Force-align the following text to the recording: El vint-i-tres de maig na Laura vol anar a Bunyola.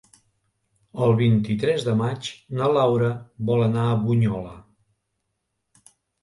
El 1.07 1.11
vint-i-tres 1.19 1.85
de 1.87 1.93
maig 1.99 2.29
na 2.61 2.69
Laura 2.77 3.11
vol 3.51 3.63
anar 3.67 3.85
a 3.91 3.99
Bunyola. 4.07 4.55